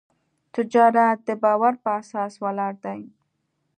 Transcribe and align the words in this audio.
تجارت 0.53 1.17
د 1.27 1.29
باور 1.43 1.73
په 1.83 1.89
اساس 2.01 2.33
ولاړ 2.43 2.73
دی. 2.85 3.01